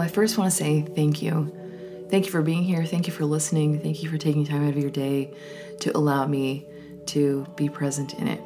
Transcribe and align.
Well, 0.00 0.08
I 0.08 0.12
first 0.12 0.38
want 0.38 0.50
to 0.50 0.56
say 0.56 0.80
thank 0.80 1.20
you. 1.20 1.54
Thank 2.08 2.24
you 2.24 2.32
for 2.32 2.40
being 2.40 2.62
here. 2.62 2.86
Thank 2.86 3.06
you 3.06 3.12
for 3.12 3.26
listening. 3.26 3.80
Thank 3.80 4.02
you 4.02 4.08
for 4.08 4.16
taking 4.16 4.46
time 4.46 4.66
out 4.66 4.70
of 4.70 4.78
your 4.78 4.90
day 4.90 5.34
to 5.80 5.94
allow 5.94 6.24
me 6.26 6.64
to 7.08 7.46
be 7.54 7.68
present 7.68 8.14
in 8.14 8.26
it. 8.26 8.40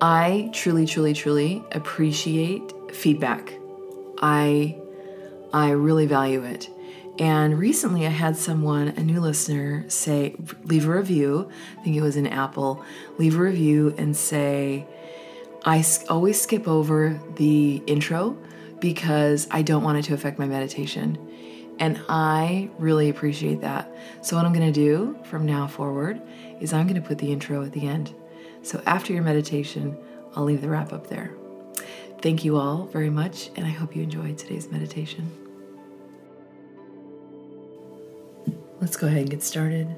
I 0.00 0.50
truly, 0.52 0.86
truly, 0.86 1.12
truly 1.12 1.64
appreciate 1.72 2.72
feedback. 2.92 3.52
I 4.22 4.78
I 5.52 5.70
really 5.70 6.06
value 6.06 6.44
it. 6.44 6.70
And 7.18 7.58
recently 7.58 8.06
I 8.06 8.10
had 8.10 8.36
someone, 8.36 8.86
a 8.90 9.02
new 9.02 9.20
listener, 9.20 9.84
say, 9.88 10.36
leave 10.62 10.86
a 10.86 10.96
review. 10.96 11.50
I 11.80 11.82
think 11.82 11.96
it 11.96 12.00
was 12.00 12.16
in 12.16 12.28
Apple. 12.28 12.84
Leave 13.18 13.34
a 13.34 13.42
review 13.42 13.92
and 13.98 14.16
say, 14.16 14.86
I 15.64 15.84
always 16.08 16.40
skip 16.40 16.68
over 16.68 17.20
the 17.34 17.82
intro 17.88 18.38
because 18.84 19.48
I 19.50 19.62
don't 19.62 19.82
want 19.82 19.96
it 19.96 20.02
to 20.02 20.12
affect 20.12 20.38
my 20.38 20.44
meditation. 20.44 21.16
And 21.78 21.98
I 22.06 22.68
really 22.78 23.08
appreciate 23.08 23.62
that. 23.62 23.90
So, 24.20 24.36
what 24.36 24.44
I'm 24.44 24.52
going 24.52 24.70
to 24.70 24.78
do 24.78 25.16
from 25.24 25.46
now 25.46 25.66
forward 25.66 26.20
is 26.60 26.74
I'm 26.74 26.86
going 26.86 27.00
to 27.00 27.08
put 27.08 27.16
the 27.16 27.32
intro 27.32 27.64
at 27.64 27.72
the 27.72 27.86
end. 27.86 28.14
So, 28.60 28.82
after 28.84 29.14
your 29.14 29.22
meditation, 29.22 29.96
I'll 30.36 30.44
leave 30.44 30.60
the 30.60 30.68
wrap 30.68 30.92
up 30.92 31.06
there. 31.06 31.32
Thank 32.20 32.44
you 32.44 32.58
all 32.58 32.84
very 32.92 33.08
much, 33.08 33.48
and 33.56 33.64
I 33.64 33.70
hope 33.70 33.96
you 33.96 34.02
enjoyed 34.02 34.36
today's 34.36 34.70
meditation. 34.70 35.32
Let's 38.82 38.98
go 38.98 39.06
ahead 39.06 39.22
and 39.22 39.30
get 39.30 39.42
started. 39.42 39.88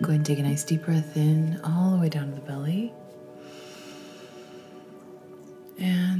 Go 0.00 0.08
ahead 0.08 0.16
and 0.16 0.24
take 0.24 0.38
a 0.38 0.42
nice 0.42 0.64
deep 0.64 0.86
breath 0.86 1.18
in 1.18 1.60
all 1.62 1.90
the 1.90 1.98
way 1.98 2.08
down 2.08 2.30
to 2.30 2.34
the 2.34 2.40
belly. 2.40 2.94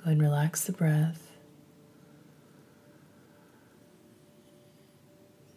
Go 0.00 0.06
ahead 0.06 0.12
and 0.14 0.22
relax 0.22 0.64
the 0.64 0.72
breath. 0.72 1.30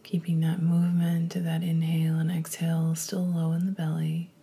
Keeping 0.03 0.41
that 0.41 0.61
movement 0.61 1.35
of 1.35 1.43
that 1.45 1.63
inhale 1.63 2.19
and 2.19 2.29
exhale 2.29 2.93
still 2.93 3.25
low 3.25 3.53
in 3.53 3.65
the 3.65 3.71
belly. 3.71 4.33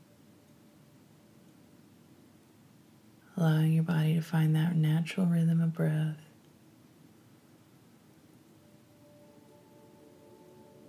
allowing 3.40 3.72
your 3.72 3.82
body 3.82 4.14
to 4.14 4.20
find 4.20 4.54
that 4.54 4.76
natural 4.76 5.24
rhythm 5.24 5.62
of 5.62 5.72
breath. 5.72 6.18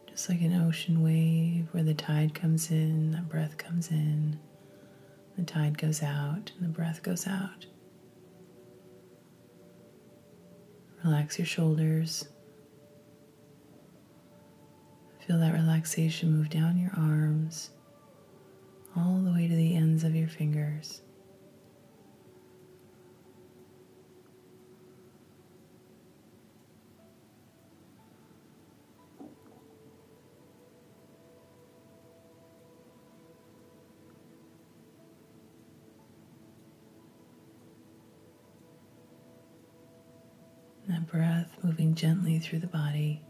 Just 0.08 0.30
like 0.30 0.42
an 0.42 0.54
ocean 0.62 1.02
wave 1.02 1.70
where 1.72 1.84
the 1.84 1.94
tide 1.94 2.34
comes 2.34 2.70
in, 2.70 3.12
that 3.12 3.30
breath 3.30 3.58
comes 3.58 3.90
in, 3.90 4.38
the 5.38 5.44
tide 5.44 5.78
goes 5.78 6.04
out, 6.04 6.52
and 6.58 6.62
the 6.62 6.68
breath 6.68 7.02
goes 7.02 7.26
out. 7.26 7.66
Relax 11.04 11.40
your 11.40 11.48
shoulders. 11.48 12.28
Feel 15.26 15.40
that 15.40 15.54
relaxation 15.54 16.32
move 16.32 16.50
down 16.50 16.78
your 16.78 16.92
arms, 16.96 17.72
all 18.96 19.22
the 19.24 19.32
way 19.32 19.48
to 19.48 19.56
the 19.56 19.76
ends 19.76 20.04
of 20.04 20.16
your 20.16 20.28
fingers. 20.28 21.02
Breath 41.12 41.58
moving 41.62 41.94
gently 41.94 42.40
through 42.40 42.60
the 42.60 42.68
body. 42.68 43.22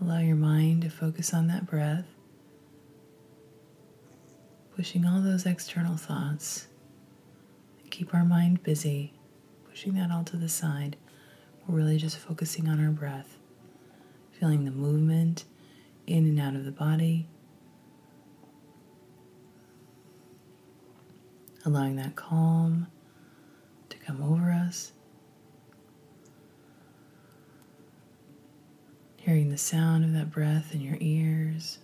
Allow 0.00 0.20
your 0.20 0.36
mind 0.36 0.82
to 0.82 0.90
focus 0.90 1.34
on 1.34 1.48
that 1.48 1.66
breath, 1.66 2.06
pushing 4.76 5.04
all 5.04 5.20
those 5.20 5.46
external 5.46 5.96
thoughts. 5.96 6.68
Keep 7.90 8.14
our 8.14 8.24
mind 8.24 8.62
busy, 8.62 9.12
pushing 9.68 9.94
that 9.94 10.10
all 10.10 10.24
to 10.24 10.36
the 10.36 10.48
side. 10.48 10.96
We're 11.66 11.76
really 11.76 11.98
just 11.98 12.16
focusing 12.16 12.68
on 12.68 12.82
our 12.82 12.92
breath, 12.92 13.36
feeling 14.38 14.64
the 14.64 14.70
movement 14.70 15.44
in 16.06 16.24
and 16.24 16.40
out 16.40 16.54
of 16.54 16.64
the 16.64 16.72
body 16.72 17.28
allowing 21.64 21.96
that 21.96 22.16
calm 22.16 22.86
to 23.88 23.96
come 23.98 24.22
over 24.22 24.50
us. 24.50 24.92
Hearing 29.16 29.50
the 29.50 29.58
sound 29.58 30.04
of 30.04 30.12
that 30.12 30.30
breath 30.30 30.74
in 30.74 30.80
your 30.80 30.96
ears. 31.00 31.78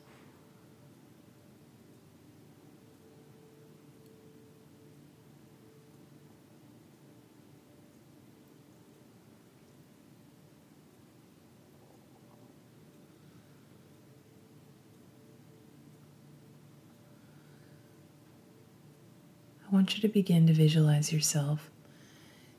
I 19.66 19.74
want 19.74 19.96
you 19.96 20.02
to 20.02 20.08
begin 20.08 20.46
to 20.46 20.52
visualize 20.52 21.12
yourself 21.12 21.70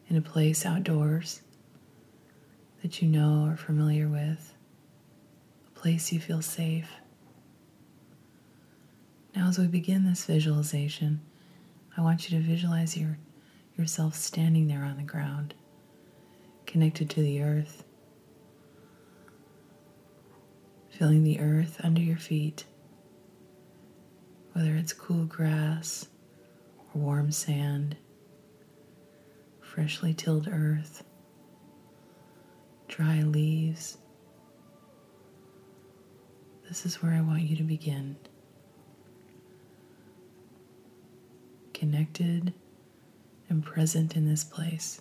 in 0.09 0.17
a 0.17 0.21
place 0.21 0.65
outdoors 0.65 1.41
that 2.81 3.01
you 3.01 3.07
know 3.07 3.47
or 3.49 3.55
familiar 3.55 4.09
with, 4.09 4.53
a 5.67 5.79
place 5.79 6.11
you 6.11 6.19
feel 6.19 6.41
safe. 6.41 6.89
Now, 9.33 9.47
as 9.47 9.57
we 9.57 9.67
begin 9.67 10.05
this 10.05 10.25
visualization, 10.25 11.21
I 11.95 12.01
want 12.01 12.29
you 12.29 12.37
to 12.37 12.43
visualize 12.43 12.97
your, 12.97 13.17
yourself 13.77 14.13
standing 14.13 14.67
there 14.67 14.83
on 14.83 14.97
the 14.97 15.03
ground, 15.03 15.53
connected 16.65 17.09
to 17.11 17.21
the 17.21 17.41
earth, 17.41 17.85
feeling 20.89 21.23
the 21.23 21.39
earth 21.39 21.79
under 21.83 22.01
your 22.01 22.17
feet, 22.17 22.65
whether 24.51 24.75
it's 24.75 24.91
cool 24.91 25.23
grass 25.23 26.07
warm 26.97 27.31
sand, 27.31 27.95
freshly 29.61 30.13
tilled 30.13 30.47
earth, 30.51 31.03
dry 32.87 33.21
leaves. 33.21 33.97
This 36.67 36.85
is 36.85 37.01
where 37.01 37.13
I 37.13 37.21
want 37.21 37.43
you 37.43 37.55
to 37.57 37.63
begin. 37.63 38.17
Connected 41.73 42.53
and 43.49 43.63
present 43.63 44.15
in 44.15 44.27
this 44.27 44.43
place. 44.43 44.99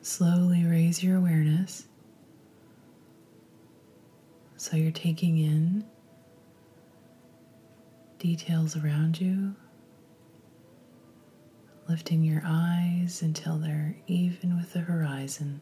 Slowly 0.00 0.64
raise 0.64 1.02
your 1.02 1.16
awareness 1.16 1.86
so 4.56 4.76
you're 4.76 4.92
taking 4.92 5.38
in 5.38 5.84
details 8.18 8.76
around 8.76 9.20
you, 9.20 9.54
lifting 11.88 12.22
your 12.22 12.42
eyes 12.44 13.20
until 13.22 13.58
they're 13.58 13.96
even 14.06 14.56
with 14.56 14.72
the 14.72 14.80
horizon. 14.80 15.60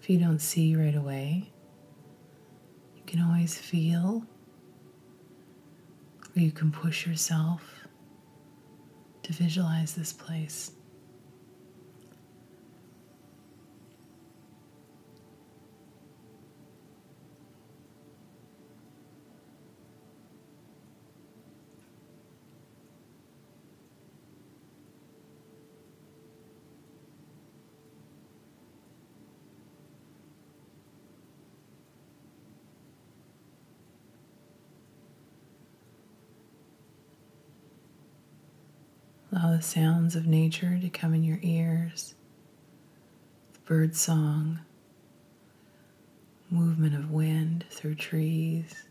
If 0.00 0.10
you 0.10 0.18
don't 0.18 0.40
see 0.40 0.74
right 0.74 0.96
away, 0.96 1.52
you 2.96 3.02
can 3.06 3.20
always 3.22 3.56
feel, 3.56 4.26
or 6.34 6.40
you 6.40 6.50
can 6.50 6.72
push 6.72 7.06
yourself 7.06 7.81
to 9.32 9.42
visualize 9.42 9.94
this 9.94 10.12
place. 10.12 10.72
Allow 39.34 39.56
the 39.56 39.62
sounds 39.62 40.14
of 40.14 40.26
nature 40.26 40.78
to 40.78 40.90
come 40.90 41.14
in 41.14 41.24
your 41.24 41.38
ears. 41.40 42.14
The 43.54 43.60
bird 43.60 43.96
song, 43.96 44.60
movement 46.50 46.94
of 46.94 47.10
wind 47.10 47.64
through 47.70 47.94
trees. 47.94 48.84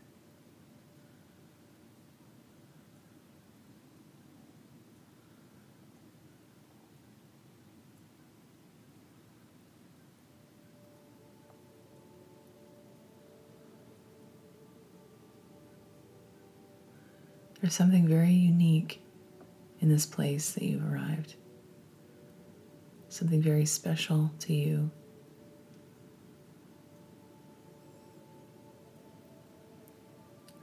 There's 17.60 17.74
something 17.74 18.08
very 18.08 18.32
unique 18.32 19.00
in 19.82 19.88
this 19.88 20.06
place 20.06 20.52
that 20.52 20.62
you've 20.62 20.90
arrived. 20.90 21.34
Something 23.08 23.42
very 23.42 23.66
special 23.66 24.30
to 24.38 24.54
you. 24.54 24.90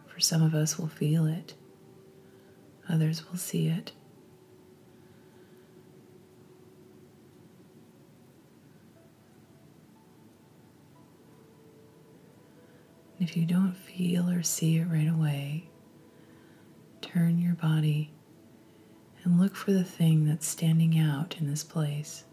For 0.07 0.21
some 0.21 0.42
of 0.42 0.56
us, 0.56 0.80
will 0.80 0.88
feel 0.88 1.25
it, 1.27 1.54
others 2.88 3.30
will 3.30 3.38
see 3.38 3.68
it. 3.68 3.92
If 13.19 13.36
you 13.36 13.45
don't 13.45 13.75
feel 13.75 14.30
or 14.30 14.44
see 14.44 14.77
it 14.77 14.86
right 14.86 15.10
away, 15.10 15.69
turn 17.01 17.38
your 17.38 17.56
body 17.56 18.13
and 19.30 19.40
look 19.40 19.56
for 19.56 19.72
the 19.72 19.84
thing 19.84 20.26
that's 20.26 20.48
standing 20.48 20.98
out 20.98 21.36
in 21.40 21.48
this 21.48 21.64
place. 21.64 22.24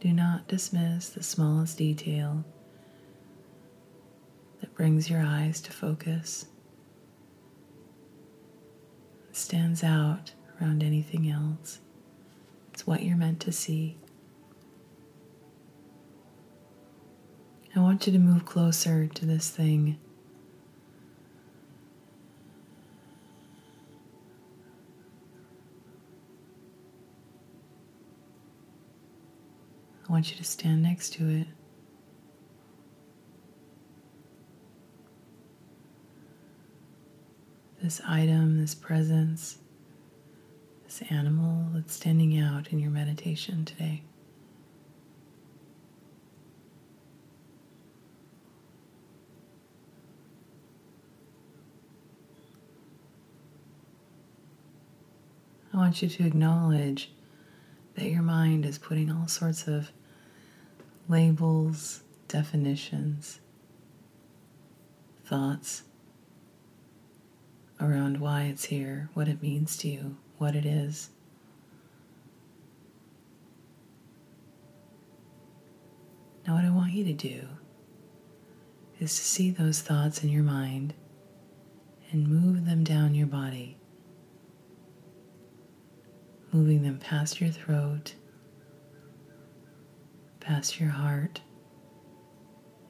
Do 0.00 0.10
not 0.10 0.48
dismiss 0.48 1.10
the 1.10 1.22
smallest 1.22 1.76
detail 1.76 2.46
that 4.60 4.74
brings 4.74 5.10
your 5.10 5.20
eyes 5.20 5.60
to 5.62 5.72
focus, 5.72 6.46
stands 9.32 9.84
out 9.84 10.32
around 10.58 10.82
anything 10.82 11.30
else. 11.30 11.80
It's 12.72 12.86
what 12.86 13.02
you're 13.02 13.18
meant 13.18 13.40
to 13.40 13.52
see. 13.52 13.98
I 17.74 17.80
want 17.80 18.06
you 18.06 18.14
to 18.14 18.18
move 18.18 18.46
closer 18.46 19.06
to 19.06 19.26
this 19.26 19.50
thing 19.50 19.98
I 30.08 30.12
want 30.12 30.30
you 30.30 30.36
to 30.36 30.44
stand 30.44 30.82
next 30.84 31.12
to 31.14 31.28
it. 31.28 31.46
This 37.82 38.00
item, 38.06 38.60
this 38.60 38.74
presence, 38.74 39.58
this 40.84 41.02
animal 41.10 41.66
that's 41.74 41.94
standing 41.94 42.38
out 42.38 42.72
in 42.72 42.78
your 42.78 42.90
meditation 42.90 43.64
today. 43.64 44.02
I 55.74 55.76
want 55.76 56.00
you 56.00 56.08
to 56.08 56.26
acknowledge 56.26 57.10
that 57.96 58.10
your 58.10 58.22
mind 58.22 58.64
is 58.64 58.78
putting 58.78 59.10
all 59.10 59.26
sorts 59.26 59.66
of 59.66 59.90
labels, 61.08 62.02
definitions, 62.28 63.40
thoughts 65.24 65.82
around 67.80 68.20
why 68.20 68.42
it's 68.44 68.66
here, 68.66 69.08
what 69.14 69.28
it 69.28 69.42
means 69.42 69.76
to 69.78 69.88
you, 69.88 70.16
what 70.38 70.54
it 70.54 70.64
is. 70.64 71.10
Now, 76.46 76.54
what 76.54 76.64
I 76.64 76.70
want 76.70 76.92
you 76.92 77.04
to 77.04 77.12
do 77.12 77.48
is 79.00 79.14
to 79.16 79.22
see 79.22 79.50
those 79.50 79.80
thoughts 79.80 80.22
in 80.22 80.30
your 80.30 80.44
mind 80.44 80.94
and 82.12 82.28
move 82.28 82.66
them 82.66 82.84
down 82.84 83.14
your 83.14 83.26
body, 83.26 83.76
moving 86.56 86.82
them 86.82 86.98
past 86.98 87.38
your 87.38 87.50
throat 87.50 88.14
past 90.40 90.80
your 90.80 90.88
heart 90.88 91.40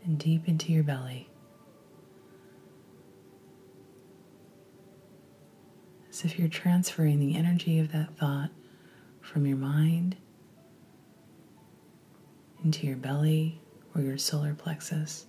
and 0.04 0.18
deep 0.18 0.46
into 0.46 0.72
your 0.72 0.84
belly. 0.84 1.28
As 6.10 6.24
if 6.24 6.38
you're 6.38 6.48
transferring 6.48 7.18
the 7.18 7.34
energy 7.34 7.78
of 7.80 7.90
that 7.92 8.16
thought 8.18 8.50
from 9.20 9.46
your 9.46 9.56
mind 9.56 10.16
into 12.62 12.86
your 12.86 12.96
belly 12.96 13.60
or 13.94 14.02
your 14.02 14.18
solar 14.18 14.54
plexus. 14.54 15.26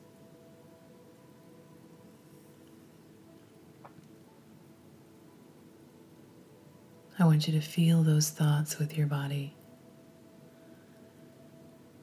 I 7.20 7.26
want 7.26 7.48
you 7.48 7.54
to 7.54 7.62
feel 7.66 8.04
those 8.04 8.30
thoughts 8.30 8.78
with 8.78 8.96
your 8.96 9.08
body 9.08 9.56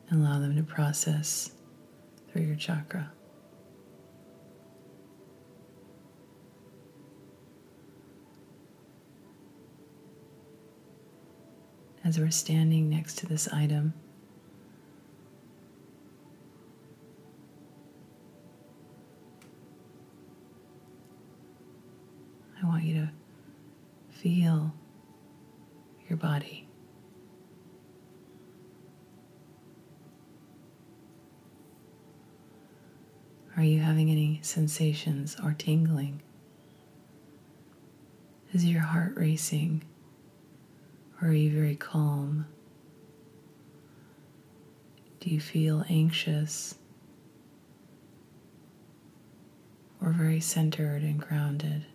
and 0.08 0.20
allow 0.20 0.40
them 0.40 0.56
to 0.56 0.62
process 0.64 1.52
through 2.28 2.42
your 2.42 2.56
chakra. 2.56 3.12
As 12.04 12.18
we're 12.18 12.30
standing 12.30 12.90
next 12.90 13.18
to 13.18 13.26
this 13.26 13.48
item, 13.48 13.94
I 22.60 22.66
want 22.66 22.82
you 22.82 22.94
to 22.94 23.10
feel 24.10 24.74
your 26.08 26.16
body. 26.16 26.68
Are 33.56 33.62
you 33.62 33.78
having 33.80 34.10
any 34.10 34.40
sensations 34.42 35.36
or 35.42 35.54
tingling? 35.56 36.22
Is 38.52 38.64
your 38.64 38.80
heart 38.80 39.14
racing? 39.16 39.84
Or 41.22 41.28
are 41.28 41.32
you 41.32 41.52
very 41.52 41.76
calm? 41.76 42.46
Do 45.20 45.30
you 45.30 45.40
feel 45.40 45.84
anxious? 45.88 46.74
Or 50.02 50.10
very 50.10 50.40
centered 50.40 51.02
and 51.02 51.18
grounded? 51.18 51.86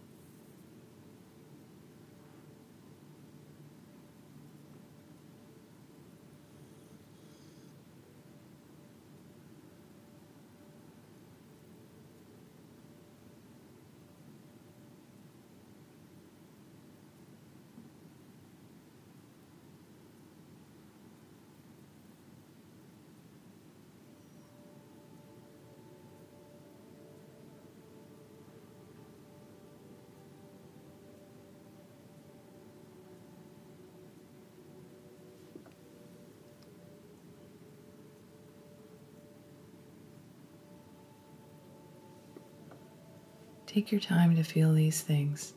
Take 43.69 43.91
your 43.91 44.01
time 44.01 44.35
to 44.35 44.41
feel 44.43 44.73
these 44.73 45.01
things. 45.01 45.53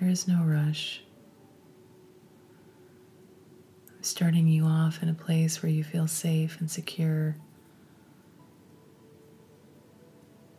There 0.00 0.08
is 0.08 0.26
no 0.26 0.42
rush. 0.42 1.04
I'm 3.96 4.02
starting 4.02 4.48
you 4.48 4.64
off 4.64 5.00
in 5.00 5.08
a 5.08 5.14
place 5.14 5.62
where 5.62 5.70
you 5.70 5.84
feel 5.84 6.08
safe 6.08 6.58
and 6.58 6.68
secure, 6.68 7.36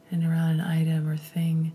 and 0.10 0.24
around 0.24 0.51
an 0.51 0.62
item 0.62 1.05
or 1.10 1.17
thing 1.17 1.74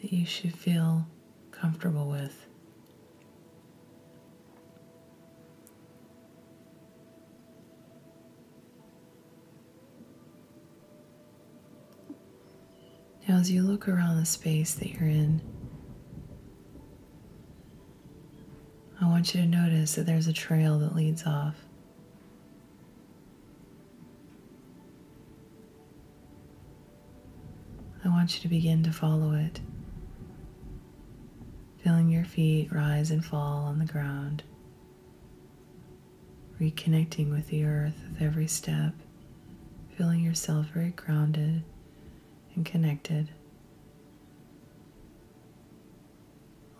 that 0.00 0.12
you 0.12 0.24
should 0.24 0.56
feel 0.56 1.08
comfortable 1.50 2.08
with. 2.08 2.46
Now, 13.34 13.40
as 13.40 13.50
you 13.50 13.64
look 13.64 13.88
around 13.88 14.20
the 14.20 14.26
space 14.26 14.74
that 14.74 14.90
you're 14.90 15.08
in, 15.08 15.40
I 19.00 19.06
want 19.06 19.34
you 19.34 19.40
to 19.40 19.46
notice 19.48 19.96
that 19.96 20.06
there's 20.06 20.28
a 20.28 20.32
trail 20.32 20.78
that 20.78 20.94
leads 20.94 21.26
off. 21.26 21.56
I 28.04 28.08
want 28.08 28.36
you 28.36 28.42
to 28.42 28.48
begin 28.48 28.84
to 28.84 28.92
follow 28.92 29.32
it, 29.32 29.60
feeling 31.82 32.08
your 32.08 32.24
feet 32.24 32.72
rise 32.72 33.10
and 33.10 33.24
fall 33.24 33.64
on 33.64 33.80
the 33.80 33.84
ground, 33.84 34.44
reconnecting 36.60 37.32
with 37.32 37.48
the 37.48 37.64
earth 37.64 38.00
with 38.12 38.22
every 38.22 38.46
step, 38.46 38.94
feeling 39.98 40.20
yourself 40.20 40.66
very 40.66 40.90
grounded 40.90 41.64
and 42.54 42.64
connected. 42.64 43.28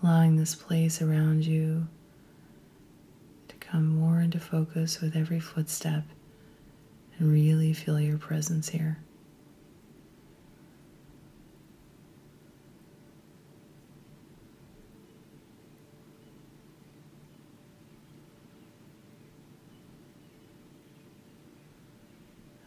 Allowing 0.03 0.37
this 0.37 0.55
place 0.55 1.01
around 1.01 1.45
you 1.45 1.87
to 3.49 3.57
come 3.57 3.87
more 3.97 4.21
into 4.21 4.39
focus 4.39 5.01
with 5.01 5.17
every 5.17 5.41
footstep 5.41 6.05
and 7.19 7.33
really 7.33 7.73
feel 7.73 7.99
your 7.99 8.19
presence 8.19 8.69
here. 8.69 8.99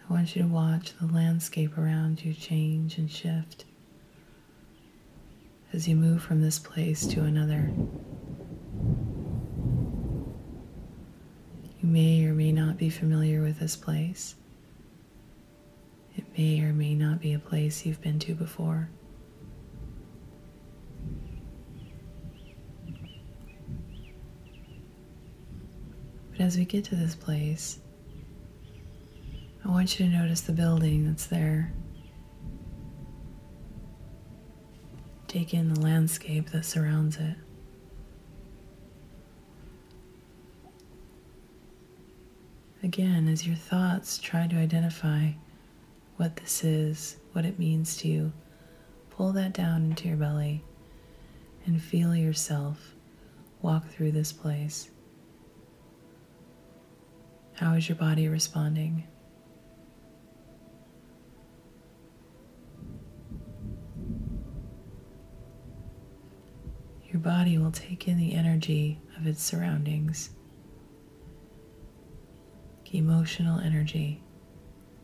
I 0.09 0.16
want 0.27 0.35
you 0.35 0.41
to 0.41 0.49
watch 0.49 0.93
the 0.99 1.07
landscape 1.13 1.77
around 1.77 2.25
you 2.25 2.33
change 2.33 2.97
and 2.97 3.09
shift 3.09 3.63
as 5.71 5.87
you 5.87 5.95
move 5.95 6.21
from 6.21 6.41
this 6.41 6.59
place 6.59 7.07
to 7.07 7.21
another. 7.23 7.71
You 11.81 11.87
may 11.87 12.25
or 12.25 12.33
may 12.33 12.51
not 12.51 12.77
be 12.77 12.89
familiar 12.89 13.41
with 13.41 13.57
this 13.59 13.77
place. 13.77 14.35
It 16.17 16.25
may 16.37 16.59
or 16.59 16.73
may 16.73 16.93
not 16.93 17.21
be 17.21 17.31
a 17.31 17.39
place 17.39 17.85
you've 17.85 18.01
been 18.01 18.19
to 18.19 18.35
before. 18.35 18.89
But 26.31 26.41
as 26.41 26.57
we 26.57 26.65
get 26.65 26.83
to 26.85 26.97
this 26.97 27.15
place, 27.15 27.79
I 29.67 29.69
want 29.69 29.99
you 29.99 30.05
to 30.05 30.11
notice 30.11 30.39
the 30.41 30.53
building 30.53 31.05
that's 31.05 31.25
there. 31.25 31.73
Take 35.27 35.53
in 35.53 35.73
the 35.73 35.81
landscape 35.81 36.51
that 36.51 36.63
surrounds 36.63 37.17
it. 37.17 37.35
Again, 42.81 43.27
as 43.27 43.45
your 43.45 43.57
thoughts 43.57 44.19
try 44.19 44.47
to 44.47 44.55
identify 44.55 45.31
what 46.15 46.37
this 46.37 46.63
is, 46.63 47.17
what 47.33 47.43
it 47.43 47.59
means 47.59 47.97
to 47.97 48.07
you, 48.07 48.31
pull 49.09 49.33
that 49.33 49.53
down 49.53 49.83
into 49.83 50.07
your 50.07 50.15
belly 50.15 50.63
and 51.65 51.81
feel 51.81 52.15
yourself 52.15 52.95
walk 53.61 53.85
through 53.89 54.13
this 54.13 54.31
place. 54.31 54.91
How 57.55 57.73
is 57.73 57.89
your 57.89 57.97
body 57.97 58.29
responding? 58.29 59.03
your 67.16 67.16
body 67.27 67.57
will 67.57 67.71
take 67.71 68.07
in 68.07 68.17
the 68.17 68.33
energy 68.33 69.01
of 69.17 69.27
its 69.27 69.43
surroundings, 69.43 70.29
emotional 72.93 73.59
energy, 73.59 74.23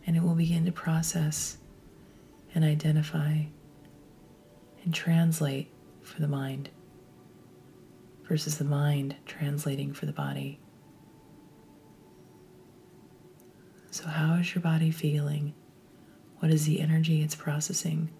and 0.07 0.15
it 0.15 0.23
will 0.23 0.33
begin 0.33 0.63
to 0.63 0.71
process 0.71 1.57
and 2.55 2.63
identify 2.63 3.39
and 4.85 4.93
translate 4.93 5.69
for 6.01 6.21
the 6.21 6.27
mind 6.29 6.69
versus 8.25 8.57
the 8.57 8.63
mind 8.63 9.17
translating 9.25 9.91
for 9.91 10.05
the 10.05 10.13
body. 10.13 10.61
So, 13.91 14.07
how 14.07 14.35
is 14.35 14.55
your 14.55 14.61
body 14.61 14.91
feeling? 14.91 15.53
What 16.39 16.51
is 16.51 16.65
the 16.65 16.79
energy 16.79 17.21
it's 17.21 17.35
processing? 17.35 18.11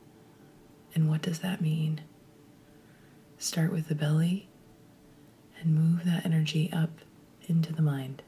And 0.94 1.10
what 1.10 1.22
does 1.22 1.40
that 1.40 1.62
mean? 1.62 2.02
Start 3.44 3.74
with 3.74 3.90
the 3.90 3.94
belly 3.94 4.48
and 5.60 5.76
move 5.76 6.06
that 6.06 6.26
energy 6.26 6.72
up 6.72 6.92
into 7.46 7.74
the 7.74 7.82
mind. 7.82 8.24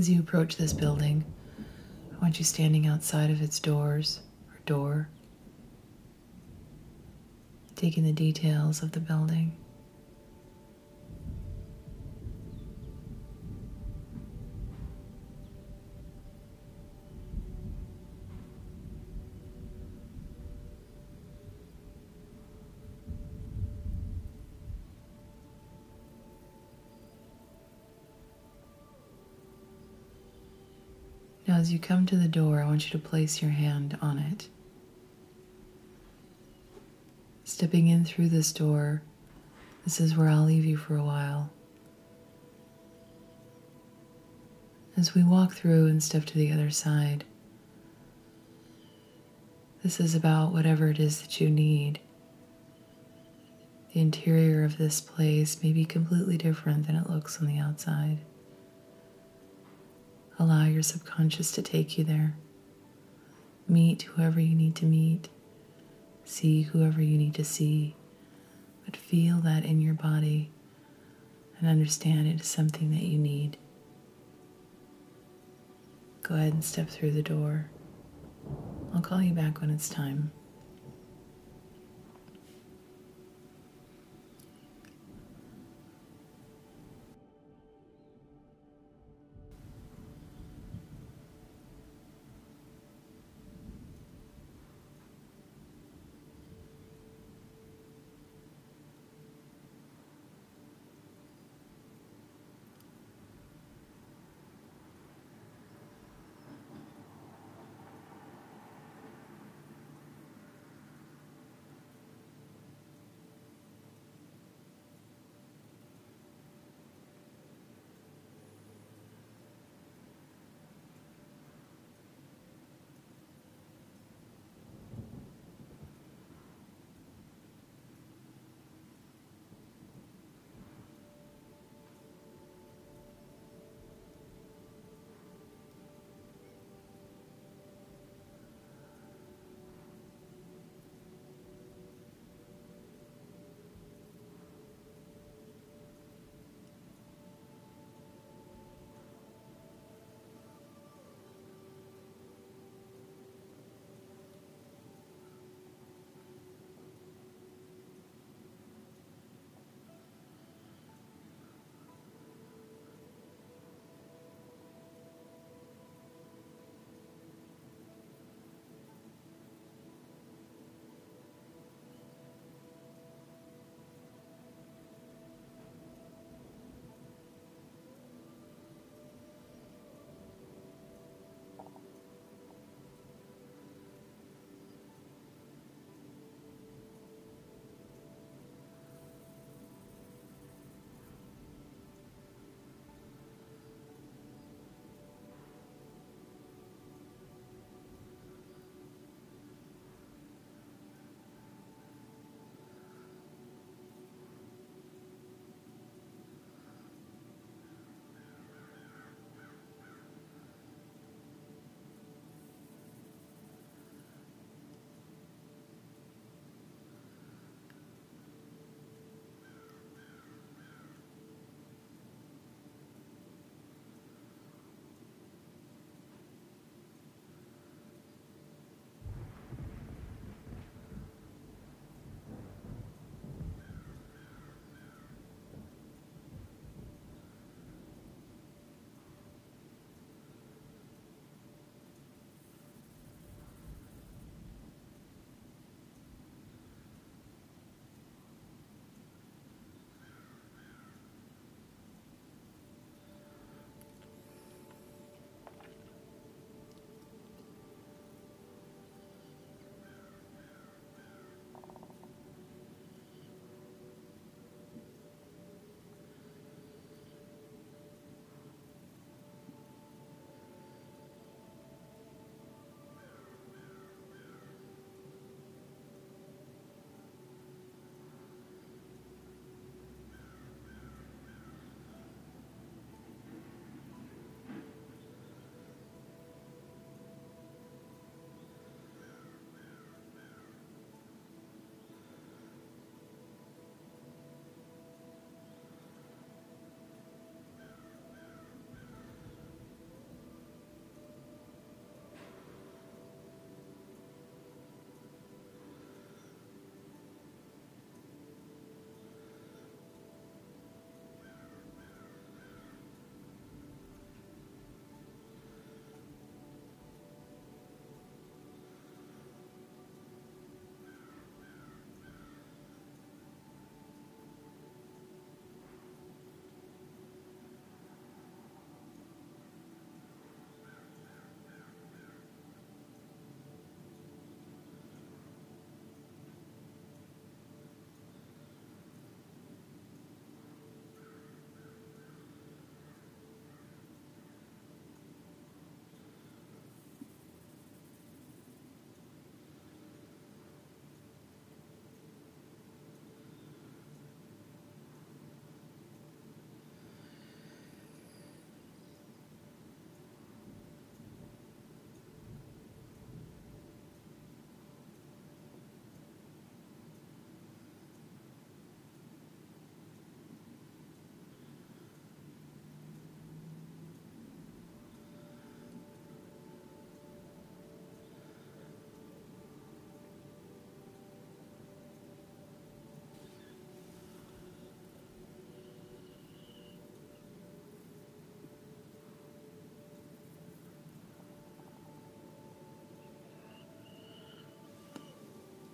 As 0.00 0.08
you 0.08 0.18
approach 0.18 0.56
this 0.56 0.72
building, 0.72 1.26
I 2.10 2.22
want 2.22 2.38
you 2.38 2.44
standing 2.46 2.86
outside 2.86 3.30
of 3.30 3.42
its 3.42 3.60
doors 3.60 4.20
or 4.48 4.58
door, 4.64 5.10
taking 7.76 8.04
the 8.04 8.12
details 8.12 8.82
of 8.82 8.92
the 8.92 9.00
building. 9.00 9.58
Now, 31.50 31.56
as 31.56 31.72
you 31.72 31.80
come 31.80 32.06
to 32.06 32.16
the 32.16 32.28
door, 32.28 32.62
I 32.62 32.64
want 32.64 32.84
you 32.84 32.92
to 32.92 33.08
place 33.08 33.42
your 33.42 33.50
hand 33.50 33.98
on 34.00 34.18
it. 34.18 34.48
Stepping 37.42 37.88
in 37.88 38.04
through 38.04 38.28
this 38.28 38.52
door, 38.52 39.02
this 39.82 40.00
is 40.00 40.16
where 40.16 40.28
I'll 40.28 40.44
leave 40.44 40.64
you 40.64 40.76
for 40.76 40.94
a 40.94 41.02
while. 41.02 41.50
As 44.96 45.12
we 45.16 45.24
walk 45.24 45.54
through 45.54 45.88
and 45.88 46.00
step 46.00 46.24
to 46.26 46.38
the 46.38 46.52
other 46.52 46.70
side, 46.70 47.24
this 49.82 49.98
is 49.98 50.14
about 50.14 50.52
whatever 50.52 50.86
it 50.86 51.00
is 51.00 51.20
that 51.20 51.40
you 51.40 51.50
need. 51.50 51.98
The 53.92 54.02
interior 54.02 54.62
of 54.62 54.78
this 54.78 55.00
place 55.00 55.60
may 55.64 55.72
be 55.72 55.84
completely 55.84 56.38
different 56.38 56.86
than 56.86 56.94
it 56.94 57.10
looks 57.10 57.40
on 57.40 57.48
the 57.48 57.58
outside. 57.58 58.18
Allow 60.40 60.64
your 60.64 60.82
subconscious 60.82 61.52
to 61.52 61.60
take 61.60 61.98
you 61.98 62.04
there. 62.04 62.34
Meet 63.68 64.02
whoever 64.04 64.40
you 64.40 64.54
need 64.54 64.74
to 64.76 64.86
meet. 64.86 65.28
See 66.24 66.62
whoever 66.62 67.02
you 67.02 67.18
need 67.18 67.34
to 67.34 67.44
see. 67.44 67.94
But 68.86 68.96
feel 68.96 69.36
that 69.40 69.66
in 69.66 69.82
your 69.82 69.92
body 69.92 70.50
and 71.58 71.68
understand 71.68 72.26
it 72.26 72.40
is 72.40 72.46
something 72.46 72.90
that 72.90 73.02
you 73.02 73.18
need. 73.18 73.58
Go 76.22 76.36
ahead 76.36 76.54
and 76.54 76.64
step 76.64 76.88
through 76.88 77.10
the 77.10 77.22
door. 77.22 77.70
I'll 78.94 79.02
call 79.02 79.20
you 79.20 79.34
back 79.34 79.60
when 79.60 79.68
it's 79.68 79.90
time. 79.90 80.32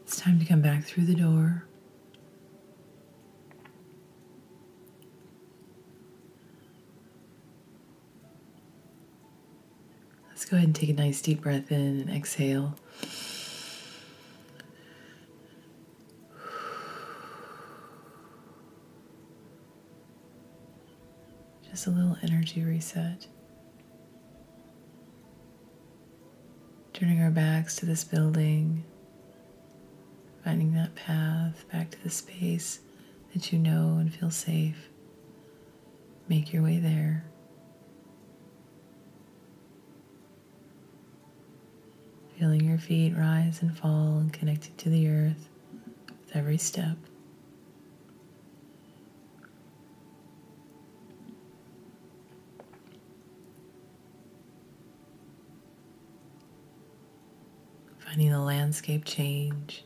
It's 0.07 0.21
time 0.21 0.39
to 0.39 0.45
come 0.45 0.61
back 0.61 0.85
through 0.85 1.07
the 1.07 1.17
door. 1.17 1.65
Let's 10.29 10.45
go 10.45 10.57
ahead 10.57 10.69
and 10.69 10.77
take 10.77 10.91
a 10.91 10.93
nice 10.93 11.21
deep 11.21 11.41
breath 11.41 11.73
in 11.73 12.03
and 12.03 12.09
exhale. 12.09 12.77
Just 21.69 21.89
a 21.89 21.91
little 21.91 22.17
energy 22.23 22.63
reset. 22.63 23.27
Turning 26.93 27.21
our 27.21 27.33
backs 27.33 27.75
to 27.75 27.87
this 27.87 28.05
building, 28.05 28.85
finding 30.47 30.75
that 30.75 30.95
path 30.95 31.65
back 31.73 31.91
to 31.91 32.01
the 32.05 32.09
space 32.09 32.79
that 33.35 33.53
you 33.53 33.59
know 33.59 33.97
and 33.99 34.15
feel 34.15 34.31
safe. 34.31 34.91
Make 36.29 36.53
your 36.53 36.63
way 36.63 36.79
there. 36.79 37.25
Feeling 42.39 42.65
your 42.65 42.79
feet 42.79 43.17
rise 43.17 43.61
and 43.61 43.77
fall 43.77 44.19
and 44.19 44.33
connecting 44.33 44.77
to 44.77 44.89
the 44.89 45.09
earth 45.09 45.49
with 46.09 46.37
every 46.37 46.59
step. 46.59 46.97
finding 57.99 58.31
the 58.31 58.39
landscape 58.39 59.05
change 59.05 59.85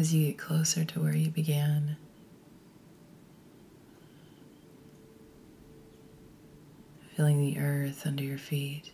as 0.00 0.14
you 0.14 0.28
get 0.28 0.38
closer 0.38 0.82
to 0.82 0.98
where 0.98 1.14
you 1.14 1.30
began. 1.30 1.94
Feeling 7.14 7.38
the 7.38 7.58
earth 7.60 8.06
under 8.06 8.24
your 8.24 8.38
feet, 8.38 8.92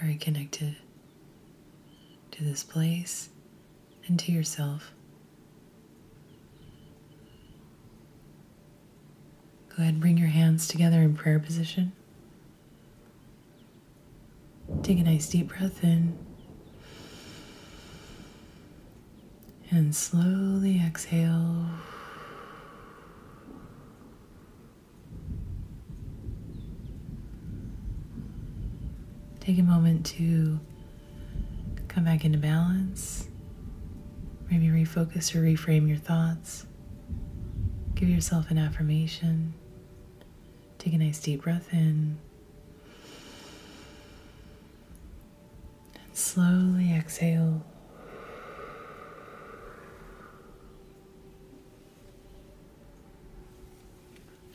very 0.00 0.16
connected 0.16 0.74
to 2.32 2.42
this 2.42 2.64
place 2.64 3.28
and 4.08 4.18
to 4.18 4.32
yourself. 4.32 4.92
Go 9.68 9.82
ahead 9.82 9.94
and 9.94 10.00
bring 10.00 10.18
your 10.18 10.28
hands 10.28 10.66
together 10.66 11.00
in 11.00 11.14
prayer 11.14 11.38
position. 11.38 11.92
Take 14.82 14.98
a 14.98 15.04
nice 15.04 15.28
deep 15.28 15.56
breath 15.56 15.84
in. 15.84 16.18
And 19.74 19.96
slowly 19.96 20.82
exhale. 20.86 21.64
Take 29.40 29.58
a 29.58 29.62
moment 29.62 30.04
to 30.06 30.60
come 31.88 32.04
back 32.04 32.26
into 32.26 32.36
balance. 32.36 33.28
Maybe 34.50 34.66
refocus 34.66 35.34
or 35.34 35.40
reframe 35.40 35.88
your 35.88 35.96
thoughts. 35.96 36.66
Give 37.94 38.10
yourself 38.10 38.50
an 38.50 38.58
affirmation. 38.58 39.54
Take 40.76 40.92
a 40.92 40.98
nice 40.98 41.18
deep 41.18 41.44
breath 41.44 41.72
in. 41.72 42.18
And 45.94 46.14
slowly 46.14 46.92
exhale. 46.92 47.64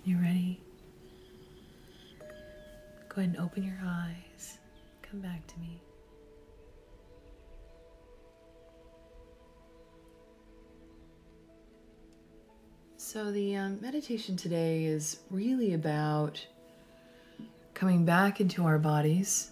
You 0.08 0.18
ready? 0.20 0.62
Go 3.10 3.18
ahead 3.18 3.32
and 3.32 3.38
open 3.40 3.62
your 3.62 3.78
eyes. 3.84 4.58
Come 5.02 5.20
back 5.20 5.46
to 5.48 5.60
me. 5.60 5.82
So, 12.96 13.34
the 13.34 13.58
um, 13.58 13.82
meditation 13.82 14.38
today 14.38 14.86
is 14.86 15.20
really 15.30 15.74
about 15.74 16.48
coming 17.74 18.06
back 18.06 18.40
into 18.40 18.64
our 18.64 18.80
bodies 18.80 19.52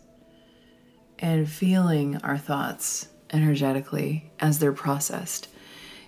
and 1.19 1.49
feeling 1.49 2.15
our 2.23 2.37
thoughts 2.37 3.09
energetically 3.33 4.31
as 4.39 4.59
they're 4.59 4.71
processed. 4.71 5.49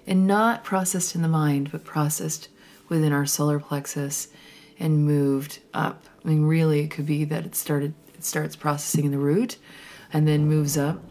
And 0.06 0.26
not 0.26 0.64
processed 0.64 1.16
in 1.16 1.22
the 1.22 1.28
mind, 1.28 1.70
but 1.70 1.84
processed 1.84 2.48
within 2.90 3.12
our 3.12 3.26
solar 3.26 3.60
plexus 3.60 4.30
and 4.80 5.06
moved 5.06 5.60
up. 5.74 6.06
I 6.24 6.28
mean, 6.28 6.46
really, 6.46 6.82
it 6.82 6.92
could 6.92 7.06
be 7.06 7.24
that 7.26 7.46
it 7.46 7.56
started, 7.56 7.94
it 8.14 8.24
starts 8.24 8.56
processing 8.56 9.06
in 9.06 9.12
the 9.12 9.18
root 9.18 9.58
and 10.14 10.28
then 10.28 10.48
moves 10.48 10.78
up. 10.78 11.04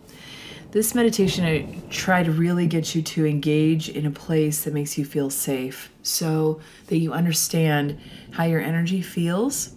This 0.72 0.94
meditation, 0.94 1.44
I 1.44 1.80
try 1.90 2.22
to 2.22 2.30
really 2.30 2.66
get 2.66 2.94
you 2.94 3.00
to 3.00 3.26
engage 3.26 3.88
in 3.88 4.04
a 4.04 4.10
place 4.10 4.64
that 4.64 4.74
makes 4.74 4.98
you 4.98 5.04
feel 5.04 5.30
safe 5.30 5.90
so 6.02 6.60
that 6.88 6.98
you 6.98 7.12
understand 7.12 7.98
how 8.32 8.44
your 8.44 8.60
energy 8.60 9.00
feels 9.00 9.74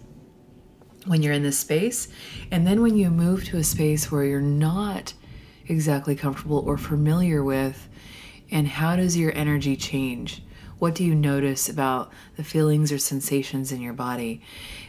when 1.06 1.22
you're 1.22 1.32
in 1.32 1.42
this 1.42 1.58
space. 1.58 2.08
And 2.50 2.66
then 2.66 2.82
when 2.82 2.96
you 2.96 3.10
move 3.10 3.44
to 3.46 3.56
a 3.56 3.64
space 3.64 4.10
where 4.10 4.24
you're 4.24 4.40
not 4.40 5.14
exactly 5.66 6.16
comfortable 6.16 6.58
or 6.58 6.76
familiar 6.76 7.42
with, 7.42 7.88
and 8.50 8.66
how 8.66 8.96
does 8.96 9.16
your 9.16 9.32
energy 9.34 9.76
change? 9.76 10.42
What 10.80 10.94
do 10.94 11.04
you 11.04 11.14
notice 11.14 11.68
about 11.68 12.10
the 12.38 12.42
feelings 12.42 12.90
or 12.90 12.96
sensations 12.96 13.70
in 13.70 13.82
your 13.82 13.92
body? 13.92 14.40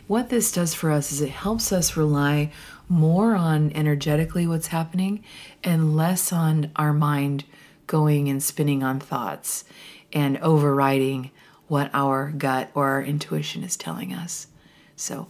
What 0.07 0.29
this 0.29 0.49
does 0.49 0.73
for 0.73 0.89
us 0.89 1.11
is 1.11 1.19
it 1.19 1.29
helps 1.29 1.73
us 1.73 1.97
rely 1.97 2.53
more 2.87 3.35
on 3.35 3.73
energetically 3.73 4.47
what's 4.47 4.67
happening 4.67 5.21
and 5.65 5.97
less 5.97 6.31
on 6.31 6.71
our 6.77 6.93
mind 6.93 7.43
going 7.87 8.29
and 8.29 8.41
spinning 8.41 8.83
on 8.83 9.01
thoughts 9.01 9.65
and 10.13 10.37
overriding 10.37 11.29
what 11.67 11.91
our 11.93 12.31
gut 12.31 12.71
or 12.73 12.87
our 12.87 13.03
intuition 13.03 13.61
is 13.61 13.75
telling 13.75 14.13
us. 14.13 14.47
So, 14.95 15.27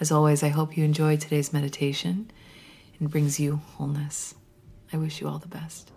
as 0.00 0.10
always, 0.10 0.42
I 0.42 0.48
hope 0.48 0.76
you 0.76 0.82
enjoyed 0.84 1.20
today's 1.20 1.52
meditation 1.52 2.32
and 2.98 3.10
brings 3.10 3.38
you 3.38 3.60
wholeness. 3.76 4.34
I 4.92 4.96
wish 4.96 5.20
you 5.20 5.28
all 5.28 5.38
the 5.38 5.46
best. 5.46 5.92